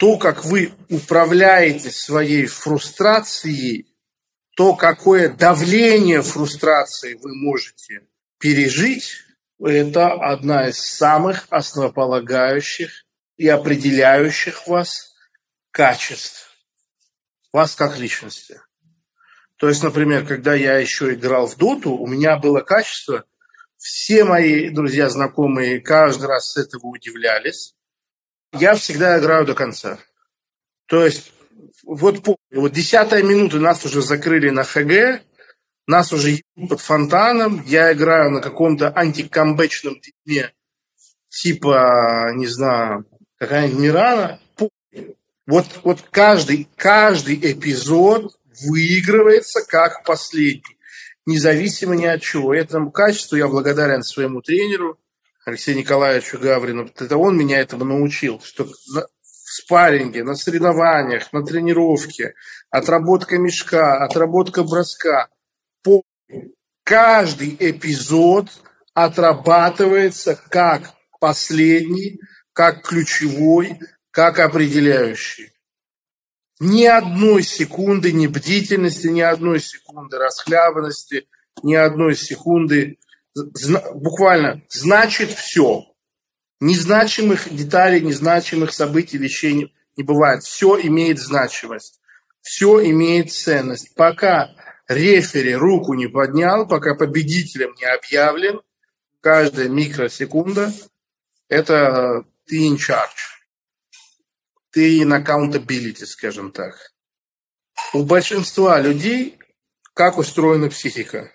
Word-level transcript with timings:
то, 0.00 0.16
как 0.16 0.46
вы 0.46 0.72
управляете 0.88 1.90
своей 1.90 2.46
фрустрацией, 2.46 3.94
то, 4.56 4.74
какое 4.74 5.28
давление 5.28 6.22
фрустрации 6.22 7.18
вы 7.20 7.34
можете 7.34 8.06
пережить, 8.38 9.12
это 9.62 10.12
одна 10.14 10.70
из 10.70 10.78
самых 10.78 11.46
основополагающих 11.50 13.04
и 13.36 13.46
определяющих 13.46 14.66
вас 14.66 15.14
качеств, 15.70 16.50
вас 17.52 17.74
как 17.74 17.98
личности. 17.98 18.58
То 19.56 19.68
есть, 19.68 19.82
например, 19.82 20.26
когда 20.26 20.54
я 20.54 20.78
еще 20.78 21.12
играл 21.12 21.46
в 21.46 21.58
доту, 21.58 21.90
у 21.90 22.06
меня 22.06 22.38
было 22.38 22.62
качество, 22.62 23.26
все 23.76 24.24
мои 24.24 24.70
друзья, 24.70 25.10
знакомые 25.10 25.78
каждый 25.78 26.24
раз 26.24 26.52
с 26.52 26.56
этого 26.56 26.86
удивлялись. 26.86 27.74
Я 28.52 28.74
всегда 28.74 29.18
играю 29.18 29.46
до 29.46 29.54
конца. 29.54 29.98
То 30.86 31.04
есть, 31.04 31.32
вот, 31.84 32.26
вот 32.50 32.72
десятая 32.72 33.22
минута 33.22 33.58
нас 33.58 33.84
уже 33.84 34.02
закрыли 34.02 34.50
на 34.50 34.64
ХГ, 34.64 35.22
нас 35.86 36.12
уже 36.12 36.42
под 36.68 36.80
фонтаном, 36.80 37.62
я 37.66 37.92
играю 37.92 38.30
на 38.30 38.40
каком-то 38.40 38.92
антикамбэчном 38.94 40.00
дне, 40.24 40.52
типа, 41.28 42.30
не 42.34 42.46
знаю, 42.46 43.06
какая-нибудь 43.38 43.80
Мирана. 43.80 44.40
Вот, 45.46 45.66
вот 45.82 46.02
каждый, 46.10 46.68
каждый 46.76 47.34
эпизод 47.36 48.36
выигрывается 48.68 49.62
как 49.66 50.04
последний, 50.04 50.76
независимо 51.26 51.96
ни 51.96 52.06
от 52.06 52.22
чего. 52.22 52.54
Этому 52.54 52.90
качеству 52.90 53.36
я 53.36 53.48
благодарен 53.48 54.02
своему 54.02 54.42
тренеру 54.42 54.98
Алексею 55.44 55.78
Николаевичу 55.78 56.38
Гаврину. 56.38 56.90
Это 56.98 57.16
он 57.16 57.36
меня 57.36 57.58
этому 57.58 57.84
научил, 57.84 58.40
что 58.40 58.64
в 58.64 58.72
спарринге, 59.22 60.22
на 60.22 60.34
соревнованиях, 60.34 61.32
на 61.32 61.44
тренировке, 61.44 62.34
отработка 62.70 63.38
мешка, 63.38 64.04
отработка 64.04 64.62
броска. 64.62 65.28
Каждый 66.84 67.56
эпизод 67.58 68.48
отрабатывается 68.94 70.38
как 70.48 70.94
последний, 71.20 72.20
как 72.52 72.82
ключевой, 72.82 73.80
как 74.10 74.38
определяющий. 74.38 75.52
Ни 76.58 76.84
одной 76.84 77.42
секунды 77.42 78.12
ни 78.12 78.26
бдительности, 78.26 79.06
ни 79.06 79.20
одной 79.20 79.60
секунды 79.60 80.18
расхлябанности, 80.18 81.26
ни 81.62 81.74
одной 81.74 82.14
секунды 82.14 82.98
буквально 83.34 84.62
значит 84.68 85.30
все. 85.30 85.84
Незначимых 86.60 87.54
деталей, 87.54 88.00
незначимых 88.00 88.72
событий, 88.72 89.18
вещей 89.18 89.54
не, 89.54 89.74
не 89.96 90.02
бывает. 90.02 90.42
Все 90.42 90.78
имеет 90.80 91.18
значимость. 91.18 92.00
Все 92.42 92.84
имеет 92.90 93.32
ценность. 93.32 93.94
Пока 93.94 94.50
рефери 94.88 95.54
руку 95.54 95.94
не 95.94 96.06
поднял, 96.06 96.66
пока 96.66 96.94
победителем 96.94 97.74
не 97.78 97.84
объявлен, 97.84 98.60
каждая 99.20 99.68
микросекунда– 99.68 100.72
это 101.48 102.24
ты 102.46 102.66
in 102.66 102.76
charge 102.76 103.40
ты 104.70 105.04
на 105.04 105.20
accountability, 105.20 106.06
скажем 106.06 106.52
так. 106.52 106.92
У 107.92 108.04
большинства 108.04 108.80
людей 108.80 109.38
как 109.94 110.18
устроена 110.18 110.68
психика? 110.68 111.32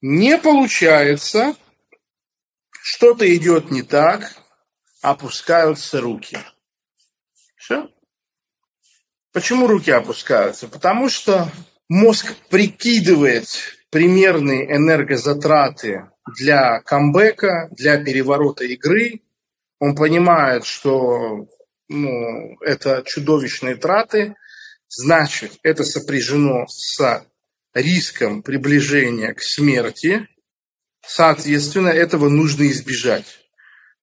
Не 0.00 0.38
получается, 0.38 1.56
что-то 2.70 3.34
идет 3.34 3.70
не 3.70 3.82
так, 3.82 4.32
опускаются 5.02 6.00
руки. 6.00 6.38
Все. 7.56 7.90
Почему 9.32 9.66
руки 9.66 9.90
опускаются? 9.90 10.68
Потому 10.68 11.08
что 11.08 11.50
мозг 11.88 12.34
прикидывает 12.48 13.48
примерные 13.90 14.70
энергозатраты 14.72 16.10
для 16.38 16.80
камбэка, 16.82 17.68
для 17.72 18.02
переворота 18.02 18.64
игры. 18.64 19.22
Он 19.80 19.96
понимает, 19.96 20.64
что 20.64 21.48
ну, 21.88 22.60
это 22.60 23.02
чудовищные 23.04 23.76
траты, 23.76 24.36
значит, 24.88 25.58
это 25.62 25.84
сопряжено 25.84 26.66
с 26.68 27.26
риском 27.74 28.42
приближения 28.42 29.32
к 29.34 29.42
смерти, 29.42 30.28
соответственно, 31.06 31.88
этого 31.88 32.28
нужно 32.28 32.68
избежать. 32.68 33.38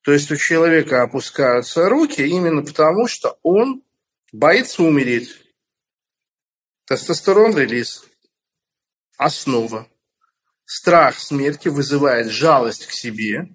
То 0.02 0.12
есть 0.12 0.32
у 0.32 0.38
человека 0.38 1.02
опускаются 1.02 1.90
руки 1.90 2.22
именно 2.22 2.64
потому, 2.64 3.08
что 3.08 3.40
он 3.42 3.84
боится 4.32 4.84
умереть. 4.84 5.36
Тестостерон 6.86 7.58
релиз. 7.58 8.06
Основа. 9.18 9.88
Страх 10.66 11.18
смерти 11.20 11.70
вызывает 11.70 12.28
жалость 12.28 12.86
к 12.86 12.92
себе, 12.92 13.50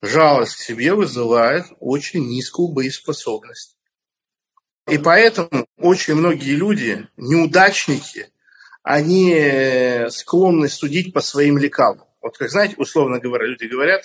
жалость 0.00 0.56
к 0.56 0.60
себе 0.60 0.94
вызывает 0.94 1.66
очень 1.78 2.26
низкую 2.26 2.68
боеспособность. 2.68 3.76
И 4.88 4.98
поэтому 4.98 5.66
очень 5.76 6.14
многие 6.14 6.56
люди, 6.56 7.08
неудачники, 7.16 8.31
они 8.82 10.06
склонны 10.10 10.68
судить 10.68 11.12
по 11.12 11.20
своим 11.20 11.58
лекалам. 11.58 12.04
Вот 12.20 12.36
как, 12.38 12.50
знаете, 12.50 12.74
условно 12.78 13.18
говоря, 13.18 13.46
люди 13.46 13.64
говорят, 13.64 14.04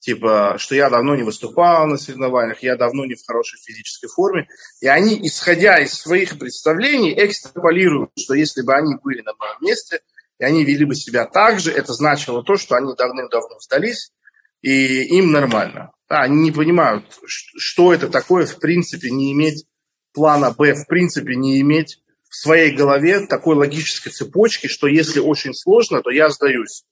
типа, 0.00 0.56
что 0.58 0.74
я 0.74 0.90
давно 0.90 1.14
не 1.14 1.22
выступал 1.22 1.86
на 1.86 1.96
соревнованиях, 1.96 2.62
я 2.62 2.76
давно 2.76 3.04
не 3.04 3.14
в 3.14 3.24
хорошей 3.24 3.58
физической 3.60 4.08
форме. 4.08 4.48
И 4.80 4.88
они, 4.88 5.18
исходя 5.26 5.78
из 5.78 5.94
своих 5.94 6.38
представлений, 6.38 7.14
экстраполируют, 7.16 8.10
что 8.18 8.34
если 8.34 8.62
бы 8.62 8.74
они 8.74 8.96
были 9.02 9.22
на 9.22 9.32
моем 9.34 9.56
месте, 9.60 10.00
и 10.38 10.44
они 10.44 10.64
вели 10.64 10.84
бы 10.84 10.96
себя 10.96 11.24
так 11.24 11.60
же, 11.60 11.70
это 11.70 11.92
значило 11.92 12.42
то, 12.42 12.56
что 12.56 12.74
они 12.74 12.92
давным-давно 12.94 13.60
сдались, 13.60 14.12
и 14.60 15.18
им 15.18 15.30
нормально. 15.30 15.92
Да, 16.08 16.22
они 16.22 16.42
не 16.42 16.50
понимают, 16.50 17.04
что 17.26 17.94
это 17.94 18.08
такое, 18.08 18.44
в 18.46 18.58
принципе, 18.58 19.10
не 19.10 19.32
иметь 19.32 19.66
плана 20.12 20.50
Б, 20.50 20.74
в 20.74 20.86
принципе, 20.86 21.36
не 21.36 21.60
иметь 21.60 22.01
в 22.32 22.36
своей 22.36 22.74
голове 22.74 23.26
такой 23.26 23.56
логической 23.56 24.10
цепочки, 24.10 24.66
что 24.66 24.86
если 24.86 25.20
очень 25.20 25.52
сложно, 25.52 26.00
то 26.02 26.08
я 26.08 26.30
сдаюсь. 26.30 26.82